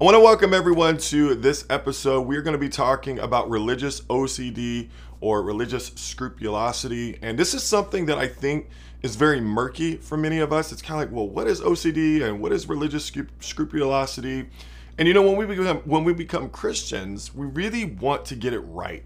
[0.00, 2.22] I want to welcome everyone to this episode.
[2.22, 4.88] We're going to be talking about religious OCD
[5.20, 7.16] or religious scrupulosity.
[7.22, 8.70] And this is something that I think
[9.04, 10.72] is very murky for many of us.
[10.72, 14.50] It's kind of like, well, what is OCD and what is religious scrupulosity?
[14.98, 18.52] And you know, when we become when we become Christians, we really want to get
[18.52, 19.04] it right.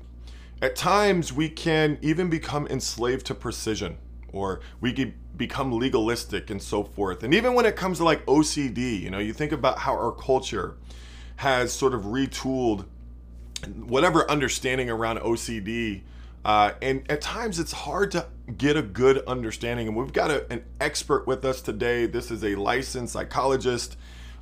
[0.62, 3.98] At times, we can even become enslaved to precision,
[4.32, 7.22] or we can become legalistic and so forth.
[7.22, 10.12] And even when it comes to like OCD, you know, you think about how our
[10.12, 10.76] culture
[11.36, 12.86] has sort of retooled
[13.76, 16.02] whatever understanding around OCD.
[16.44, 19.88] Uh, and at times it's hard to get a good understanding.
[19.88, 22.06] And we've got a, an expert with us today.
[22.06, 23.96] This is a licensed psychologist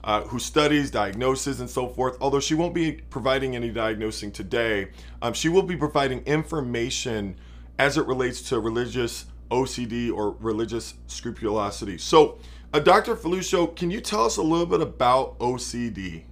[0.05, 2.17] uh, who studies diagnosis and so forth.
[2.21, 4.89] Although she won't be providing any diagnosing today,
[5.21, 7.37] um, she will be providing information
[7.79, 11.99] as it relates to religious OCD or religious scrupulosity.
[11.99, 12.39] So,
[12.73, 13.17] uh, Dr.
[13.17, 16.25] Foluso, can you tell us a little bit about OCD?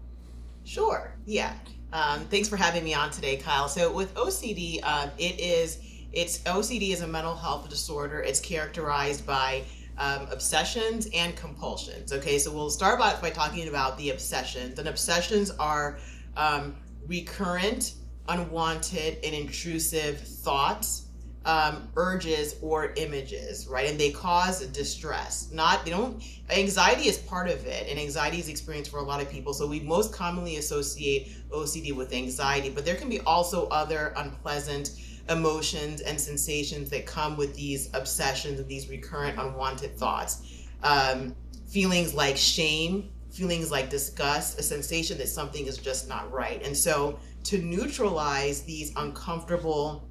[0.64, 1.14] Sure.
[1.26, 1.54] Yeah.
[1.92, 3.68] Um, thanks for having me on today, Kyle.
[3.68, 5.78] So with OCD, um, it is
[6.12, 8.20] it's OCD is a mental health disorder.
[8.20, 9.62] It's characterized by
[9.98, 12.12] um, obsessions and compulsions.
[12.12, 14.78] Okay, so we'll start by, by talking about the obsessions.
[14.78, 15.98] And obsessions are
[16.36, 16.76] um,
[17.06, 17.94] recurrent,
[18.28, 21.06] unwanted, and intrusive thoughts
[21.44, 23.88] um, urges or images, right?
[23.88, 25.50] And they cause distress.
[25.52, 26.22] Not they don't.
[26.50, 29.52] Anxiety is part of it, and anxiety is experienced for a lot of people.
[29.52, 34.92] So we most commonly associate OCD with anxiety, but there can be also other unpleasant
[35.28, 40.66] emotions and sensations that come with these obsessions and these recurrent unwanted thoughts.
[40.82, 41.34] Um,
[41.66, 46.64] feelings like shame, feelings like disgust, a sensation that something is just not right.
[46.64, 50.08] And so to neutralize these uncomfortable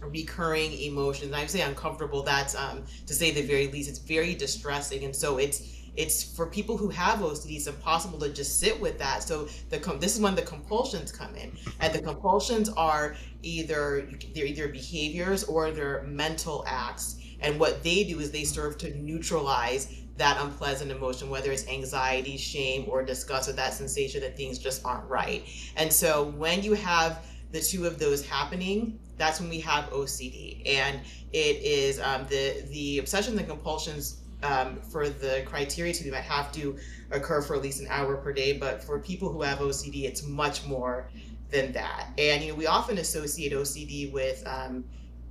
[0.00, 1.32] recurring emotions.
[1.32, 2.22] I say uncomfortable.
[2.22, 3.88] That's um, to say the very least.
[3.88, 5.62] It's very distressing, and so it's
[5.96, 7.56] it's for people who have OCD.
[7.56, 9.22] It's impossible to just sit with that.
[9.22, 14.08] So the com- this is when the compulsions come in, and the compulsions are either
[14.34, 17.16] they're either behaviors or they're mental acts.
[17.40, 22.38] And what they do is they serve to neutralize that unpleasant emotion, whether it's anxiety,
[22.38, 25.46] shame, or disgust, or that sensation that things just aren't right.
[25.76, 30.62] And so when you have the two of those happening, that's when we have OCD.
[30.66, 31.00] And
[31.32, 36.24] it is um, the the obsessions and compulsions um, for the criteria to be met
[36.24, 36.76] have to
[37.10, 38.58] occur for at least an hour per day.
[38.58, 41.10] But for people who have OCD, it's much more
[41.50, 42.08] than that.
[42.18, 44.84] And you know, we often associate OCD with um,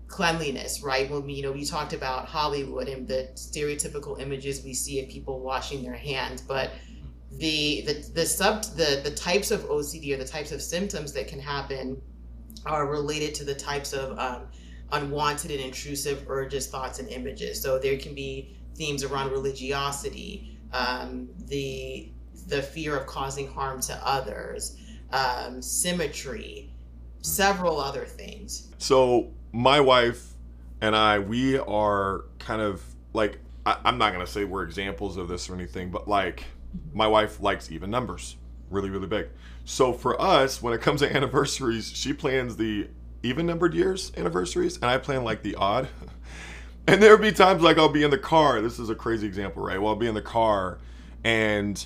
[0.08, 1.09] cleanliness, right?
[1.09, 5.09] When we, you know, we talked about Hollywood and the stereotypical images we see of
[5.09, 6.72] people washing their hands, but
[7.38, 11.28] the the the sub the the types of OCD or the types of symptoms that
[11.28, 12.02] can happen
[12.66, 14.48] are related to the types of um,
[14.92, 17.62] unwanted and intrusive urges, thoughts, and images.
[17.62, 22.12] So there can be themes around religiosity, um, the
[22.48, 24.78] the fear of causing harm to others,
[25.12, 26.72] um, symmetry,
[27.22, 28.72] several other things.
[28.78, 30.34] So my wife
[30.82, 32.84] and I, we are kind of
[33.14, 36.44] like I, I'm not gonna say we're examples of this or anything, but like
[36.94, 38.36] my wife likes even numbers
[38.70, 39.28] really, really big.
[39.66, 42.90] So for us, when it comes to anniversaries, she plans the
[43.24, 45.88] even numbered years anniversaries, and I plan like the odd.
[46.88, 48.62] and there'll be times like I'll be in the car.
[48.62, 49.80] This is a crazy example, right?
[49.80, 50.80] Well, I'll be in the car
[51.24, 51.84] and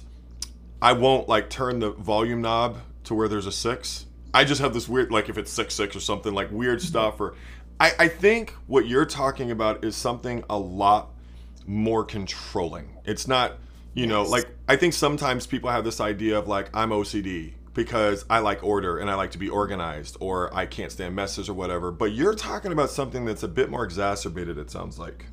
[0.82, 4.06] I won't like turn the volume knob to where there's a six.
[4.34, 6.88] I just have this weird, like if it's six six or something, like weird mm-hmm.
[6.88, 7.20] stuff.
[7.22, 7.36] Or
[7.80, 11.12] I, I think what you're talking about is something a lot
[11.66, 12.98] more controlling.
[13.06, 13.54] It's not
[13.94, 14.10] you yes.
[14.10, 18.40] know, like I think sometimes people have this idea of like I'm OCD because I
[18.40, 21.92] like order and I like to be organized or I can't stand messes or whatever.
[21.92, 25.26] But you're talking about something that's a bit more exacerbated it sounds like.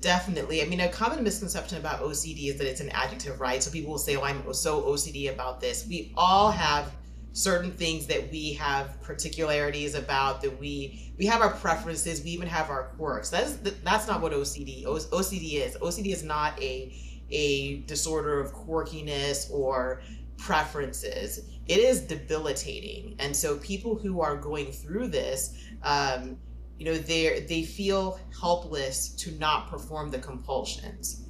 [0.00, 0.62] Definitely.
[0.62, 3.60] I mean, a common misconception about OCD is that it's an adjective, right?
[3.60, 6.92] So people will say, "Oh, I'm so OCD about this." We all have
[7.32, 12.48] certain things that we have particularities about that we we have our preferences we even
[12.48, 13.52] have our quirks that's
[13.84, 16.92] that's not what ocd ocd is ocd is not a
[17.30, 20.02] a disorder of quirkiness or
[20.38, 21.40] preferences.
[21.66, 23.16] It is debilitating.
[23.18, 26.38] And so people who are going through this, um,
[26.78, 31.24] you know, they they feel helpless to not perform the compulsions.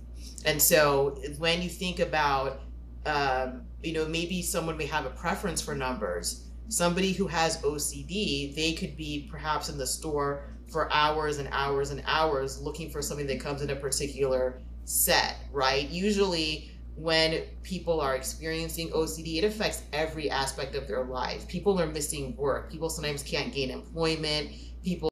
[0.45, 2.61] And so when you think about,
[3.07, 6.45] um, you know, maybe someone may have a preference for numbers.
[6.69, 11.91] Somebody who has OCD, they could be perhaps in the store for hours and hours
[11.91, 15.89] and hours looking for something that comes in a particular set, right?
[15.91, 21.47] Usually, when people are experiencing OCD, it affects every aspect of their life.
[21.47, 22.71] People are missing work.
[22.73, 24.51] People sometimes can't gain employment.
[24.83, 25.07] People